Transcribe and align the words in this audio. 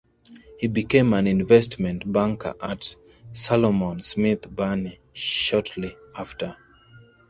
He 0.57 0.65
became 0.65 1.13
an 1.13 1.27
investment 1.27 2.11
banker 2.11 2.55
at 2.59 2.95
Salomon 3.33 4.01
Smith 4.01 4.47
Barney 4.49 4.97
shortly 5.13 5.95
after. 6.17 6.57